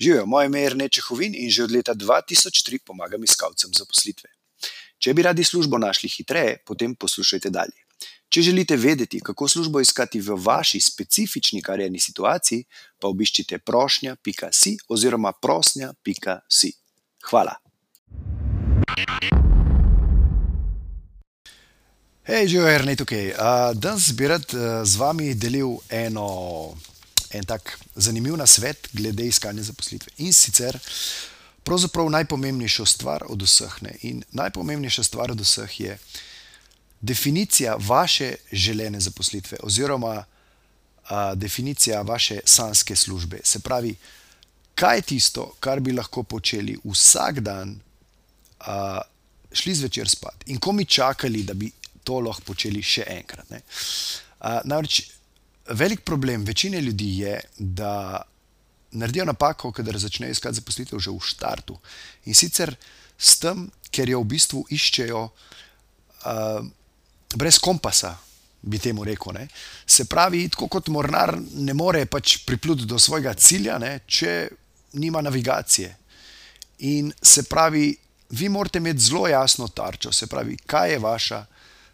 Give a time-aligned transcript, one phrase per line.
[0.00, 4.30] Živijo, moje ime je Rene Čehovin in že od leta 2003 pomagam iskalcem zaposlitve.
[4.98, 7.80] Če bi radi službo našli hitreje, potem poslušajte dalje.
[8.28, 12.64] Če želite vedeti, kako službo iskati v vaši specifični karjerni situaciji,
[13.00, 16.72] pa obiščite prošnja.si oziroma prosnja.si.
[17.30, 17.54] Hvala.
[22.26, 23.30] Hej, živijo, Rene tukaj.
[23.30, 26.26] Uh, danes bi rad uh, z vami delil eno
[27.30, 30.12] en tak zanimiv nasvet glede iskanja zaposlitve.
[30.18, 30.78] In sicer,
[31.64, 33.82] pravzaprav najpomembnejša stvar od vseh.
[33.82, 33.96] Ne?
[34.02, 35.98] In najpomembnejša stvar od vseh je
[37.00, 40.24] definicija vaše želene zaposlitve, oziroma
[41.08, 43.40] a, definicija vaše sanske službe.
[43.44, 43.94] Se pravi,
[44.74, 47.80] kaj je tisto, kar bi lahko počeli vsak dan,
[48.60, 49.00] a,
[49.52, 51.70] šli zvečer spat in ko mi čakali, da bi
[52.04, 53.52] to lahko počeli še enkrat.
[54.40, 55.02] A, namreč
[55.68, 58.22] velik problem večine ljudi je, da
[58.90, 61.78] naredijo napako, kadar začnejo iskati zaposlitev že v startu.
[62.24, 62.74] In sicer
[63.18, 66.66] s tem, ker jo v bistvu iščejo uh,
[67.34, 68.16] brez kompasa,
[68.62, 69.34] bi temu rekel.
[69.34, 69.48] Ne.
[69.86, 74.48] Se pravi, tako kot mornar ne more pač pripluti do svojega cilja, ne, če
[75.00, 75.94] nima navigacije.
[76.88, 77.90] In se pravi,
[78.30, 81.44] vi morate imeti zelo jasno tarčo, se pravi, kaj je vaša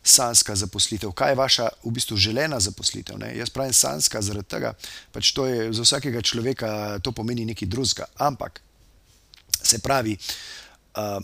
[0.02, 3.18] sanska zaposlitev, kaj je vaša v bistvu želena zaposlitev.
[3.18, 3.36] Ne?
[3.38, 4.74] Jaz pravim sanska zaradi tega,
[5.12, 8.04] pač to je za vsakega človeka, to pomeni nekaj drugega.
[8.18, 8.60] Ampak
[9.62, 10.16] se pravi,
[10.96, 11.22] uh,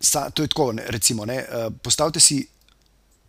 [0.00, 2.46] sa, to je tako, ne, recimo, ne, uh, postavite si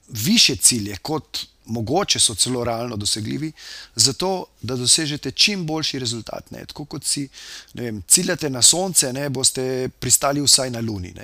[0.10, 3.52] više cilje, kot mogoče so celo realno dosegljivi,
[3.96, 6.52] zato da dosežete čim boljši rezultat.
[6.52, 6.66] Ne?
[6.66, 7.28] Tako kot si
[7.74, 11.12] vem, ciljate na sonce, ne boste pristali vsaj na luni.
[11.16, 11.24] Ne?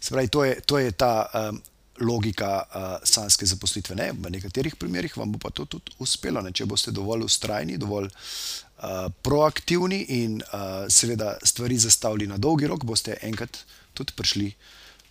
[0.00, 1.62] Se pravi, to je, to je ta um,
[2.00, 3.96] logika uh, sanske zaposlitve.
[3.96, 4.12] Ne?
[4.12, 6.52] V nekaterih primerjih vam bo pa to tudi uspelo, ne?
[6.52, 12.84] če boste dovolj ustrajni, dovolj uh, proaktivni in uh, seveda stvari zastavili na dolgi rok,
[12.84, 14.52] boste enkrat tudi prišli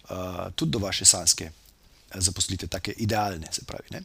[0.09, 1.52] uh, tudi do vaše sanske.
[2.12, 3.88] Zaposlite tako idealne, se pravi.
[3.96, 4.02] Ne?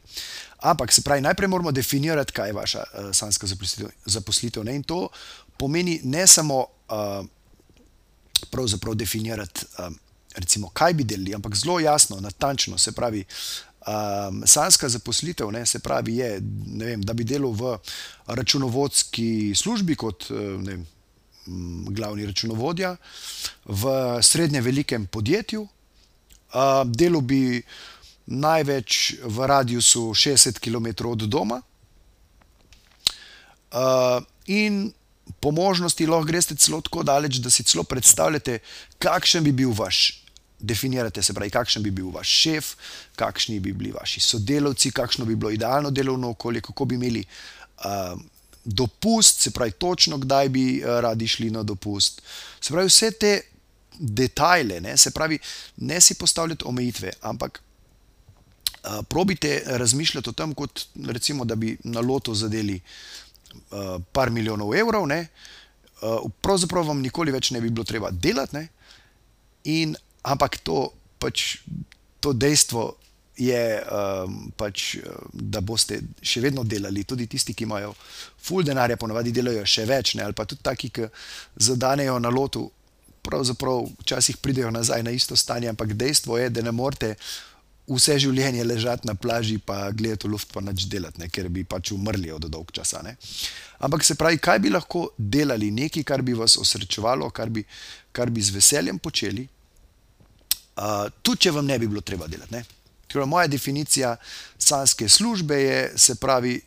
[0.63, 3.91] Ampak, se pravi, najprej moramo definirati, kaj je vaša uh, sanska zaposlitev.
[4.05, 5.09] zaposlitev in to
[5.59, 7.27] pomeni ne samo uh,
[8.51, 9.91] pravzaprav definirati uh,
[10.37, 12.79] recimo, kaj bi delili, ampak zelo jasno, natančno.
[12.79, 13.25] Se pravi,
[13.87, 16.41] um, sanska zaposlitev, ne, se pravi, je,
[16.77, 17.79] vem, da bi delal v
[18.27, 20.87] računovodski službi kot vem,
[21.95, 22.97] glavni računovodja
[23.65, 23.93] v
[24.23, 27.63] srednje velikem podjetju, uh, delal bi
[28.27, 31.63] največ v radiusu 60 km od doma.
[33.71, 34.93] Uh, in
[35.41, 38.59] po možnosti lahko greste celo tako daleč, da si celo predstavljate,
[38.99, 40.26] kakšen bi bil vaš
[40.59, 42.71] definirate, se pravi, kakšen bi bil vaš šef,
[43.17, 48.21] kakšni bi bili vaši sodelavci, kakšno bi bilo idealno delovno okolje, kako bi imeli uh,
[48.65, 52.23] dopust, se pravi, točno kdaj bi uh, radi šli na dopust.
[52.61, 53.41] Se pravi, vse te
[53.99, 55.39] detajle, ne, se pravi,
[55.77, 62.01] ne si postavljati omejitve, ampak uh, probite razmišljati o tem, kot recimo, da bi na
[62.01, 65.27] loto zadeli uh, par milijonov evrov, ne,
[66.03, 68.57] uh, pravzaprav vam nikoli več ne bi bilo treba delati.
[68.57, 68.69] Ne,
[69.67, 69.97] In
[70.27, 70.91] ampak to,
[71.23, 71.63] pač,
[72.21, 72.97] to dejstvo
[73.37, 74.97] je, um, pač,
[75.33, 77.93] da boste še vedno delali, tudi tisti, ki imajo
[78.41, 80.25] ful denarja, ponovadi delajo še več, ne?
[80.25, 81.11] ali pa tudi taki, ki
[81.69, 82.65] zadanejo na lotu,
[83.27, 87.17] pravzaprav včasih pridejo nazaj na isto stanje, ampak dejstvo je, da ne morete.
[87.87, 91.63] Vse življenje ležati na plaži, pa gledati v luft, pa nič delati, ne, ker bi
[91.63, 92.99] pač umrli od dolg časa.
[93.07, 93.13] Ne.
[93.87, 97.63] Ampak se pravi, kaj bi lahko delali, nekaj, kar bi vas osrečevalo, kar bi,
[98.11, 99.47] kar bi z veseljem počeli,
[100.77, 102.61] Uh, tudi če vam ne bi bilo treba delati.
[103.09, 104.17] Ker moja definicija
[104.59, 106.59] sanske službe je, se pravi,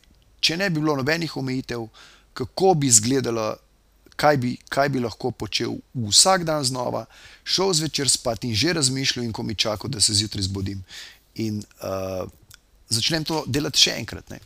[0.41, 1.85] če ne bi bilo nobenih omejitev,
[2.33, 3.51] kako bi izgledalo,
[4.19, 7.05] kaj bi, kaj bi lahko počel vsak dan znova,
[7.43, 10.83] šel zvečer spat in že razmišljal, in ko mi čaka, da se zjutraj zbudim
[11.35, 12.25] in uh,
[12.89, 14.29] začnem to delati še enkrat.
[14.33, 14.39] Ne?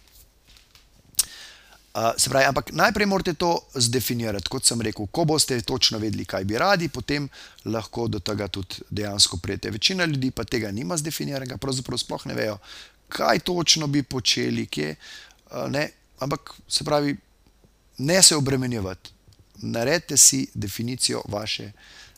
[1.93, 5.05] Uh, se pravi, ampak najprej morate to zdefinirati, kot sem rekel.
[5.13, 7.27] Ko boste točno vedeli, kaj bi radi, potem
[7.65, 9.69] lahko do tega tudi dejansko prijete.
[9.69, 12.57] Večina ljudi pa tega nima zdefiniranega, pravzaprav sploh ne vejo,
[13.13, 14.95] kaj točno bi počeli, kje.
[15.51, 17.13] Uh, ne, ampak se pravi,
[17.97, 19.13] ne se obremenjevati.
[19.61, 21.71] Naredite si definicijo vaše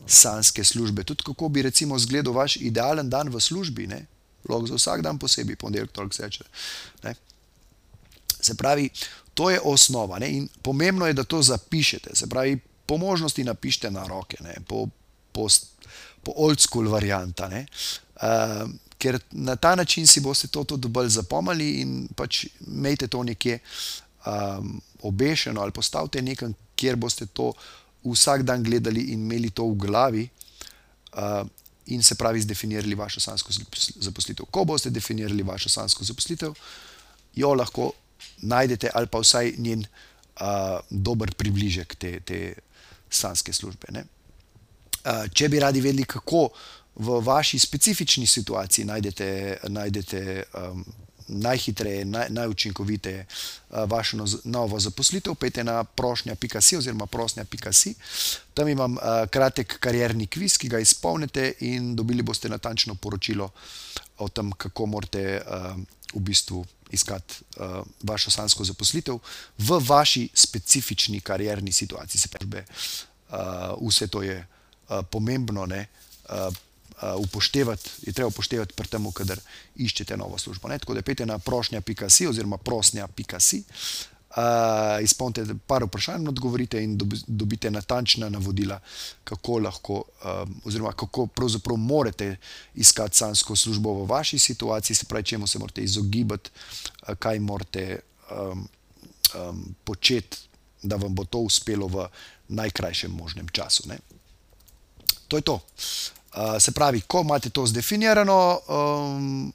[0.08, 1.04] sanske službe.
[1.04, 3.90] Tudi kako bi recimo izgledal vaš idealen dan v službi,
[4.50, 6.44] lahko za vsak dan posebej, ponedeljek, torek, seče.
[8.46, 8.90] Se pravi,
[9.34, 10.20] to je osnova.
[10.22, 10.30] Ne?
[10.38, 12.16] In pomembno je, da to zapišete.
[12.16, 14.56] Se pravi, po možnosti napišite na roke, ne?
[14.68, 14.88] po,
[15.32, 15.48] po,
[16.24, 17.50] po old school varianta.
[17.50, 23.24] Uh, ker na ta način si boste to tudi bolj zapomnili in pač imejte to
[23.24, 23.60] nekje
[24.26, 27.52] um, obešeno ali postavite nekam, kjer boste to
[28.06, 30.30] vsak dan gledali in imeli to v glavi,
[31.18, 31.44] uh,
[31.86, 33.54] in se pravi, zdefinirali vašo sansko
[34.00, 34.46] zaposlitev.
[34.52, 36.54] Ko boste definirali vašo sansko zaposlitev,
[37.36, 37.92] jo lahko
[38.42, 42.54] najdete, ali pa vsaj njen uh, dober približek te, te
[43.10, 43.94] sanske službe.
[43.94, 46.50] Uh, če bi radi vedeli, kako
[46.96, 50.86] v vaši specifični situaciji najdete, najdete um,
[51.28, 57.96] najhitreje, naj, najučinkoviteje uh, vašo novo zaposlitev, pejte na prošnja.si oziroma prošnja.si.
[58.54, 63.50] Tam imam uh, kratek karjerni kviz, ki ga izpolnite in dobili boste natančno poročilo
[64.18, 65.76] o tem, kako morate uh,
[66.14, 67.34] v bistvu iskati
[68.04, 69.18] vašo sansko zaposlitev
[69.58, 72.22] v vaši specifični karjerni situaciji.
[72.22, 72.62] Se pravi,
[73.82, 74.38] vse to je
[75.10, 75.88] pomembno ne,
[77.18, 79.40] upoštevati, je treba upoštevati pri tem, kadar
[79.76, 80.68] iščete novo službo.
[80.68, 80.80] Ne.
[80.80, 83.64] Tako da pete na prošnja.si oziroma prosnja.si.
[84.36, 86.98] Uh, izpolnite par vprašanj, odgovorite in
[87.28, 88.80] dobite natančna navodila,
[89.24, 92.36] kako lahko, um, oziroma kako pravzaprav morate
[92.76, 98.00] iskati sansko službo v vaši situaciji, se pravi, čemu se morate izogibati, uh, kaj morate
[98.32, 98.68] um,
[99.40, 100.38] um, početi,
[100.84, 102.08] da vam bo to uspelo v
[102.48, 103.88] najkrajšem možnem času.
[103.88, 103.98] Ne?
[105.28, 105.60] To je to.
[106.60, 109.54] Se pravi, ko imate to zdefinirano, um,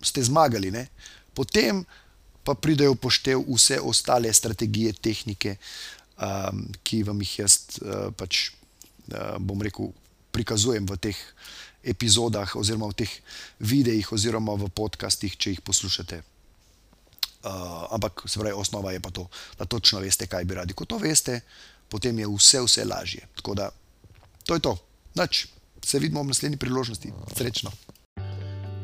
[0.00, 0.86] ste zmagali, ne?
[1.36, 1.82] potem
[2.46, 5.56] pa pridejo poštev vse ostale strategije, tehnike,
[6.16, 8.52] um, ki vam jih jaz uh, pač,
[9.10, 9.90] uh, bom rekel,
[10.32, 11.18] prikazujem v teh
[11.86, 13.12] epizodah, oziroma v teh
[13.60, 16.22] videih, oziroma v podcastih, če jih poslušate.
[17.46, 19.26] Uh, ampak, se pravi, osnova je pa to,
[19.58, 20.74] da točno veste, kaj bi radi.
[20.74, 21.40] Ko to veste,
[21.90, 23.28] potem je vse, vse lažje.
[23.38, 23.68] Tako da,
[24.46, 24.74] to je to.
[25.18, 25.46] Nač,
[25.84, 27.12] se vidimo v naslednji priložnosti.
[27.36, 27.70] Srečno.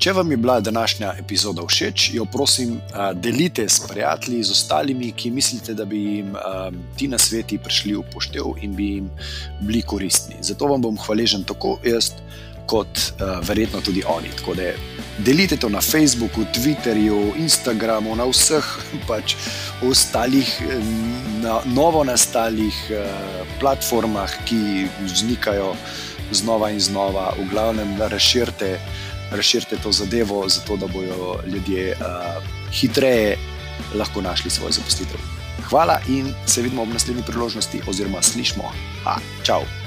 [0.02, 2.80] Če vam je bila današnja epizoda všeč, jo prosim,
[3.14, 6.32] delite s prijatelji, z ostalimi, ki mislite, da bi jim
[6.98, 9.10] ti na sveti prišli v poštev in bi jim
[9.60, 10.40] bili koristni.
[10.42, 12.10] Zato vam bom hvaležen tako jaz,
[12.66, 12.98] kot
[13.46, 14.34] verjetno tudi oni.
[14.36, 14.72] Tako da
[15.22, 18.66] delite to na Facebooku, Twitterju, Instagramu, na vseh
[19.08, 19.36] pač
[19.86, 20.50] ostalih,
[21.42, 22.74] na novo nastalih
[23.60, 25.76] platformah, ki vznikajo
[26.34, 28.78] znova in znova, v glavnem, razširite
[29.36, 32.42] razširite to zadevo, zato da bodo ljudje uh,
[32.72, 33.38] hitreje
[33.94, 35.20] lahko našli svojo zaposlitev.
[35.68, 38.72] Hvala in se vidimo ob naslednji priložnosti, oziroma slišmo.
[39.04, 39.81] Ha, čau!